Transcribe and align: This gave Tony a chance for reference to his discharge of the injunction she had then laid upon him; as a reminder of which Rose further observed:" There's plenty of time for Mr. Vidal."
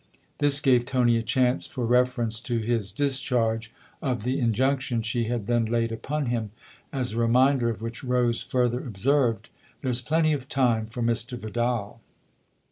This 0.39 0.59
gave 0.61 0.87
Tony 0.87 1.15
a 1.17 1.21
chance 1.21 1.67
for 1.67 1.85
reference 1.85 2.39
to 2.39 2.57
his 2.57 2.91
discharge 2.91 3.71
of 4.01 4.23
the 4.23 4.39
injunction 4.39 5.03
she 5.03 5.25
had 5.25 5.45
then 5.45 5.63
laid 5.65 5.91
upon 5.91 6.25
him; 6.25 6.49
as 6.91 7.13
a 7.13 7.19
reminder 7.19 7.69
of 7.69 7.83
which 7.83 8.03
Rose 8.03 8.41
further 8.41 8.79
observed:" 8.83 9.49
There's 9.83 10.01
plenty 10.01 10.33
of 10.33 10.49
time 10.49 10.87
for 10.87 11.03
Mr. 11.03 11.37
Vidal." 11.37 12.01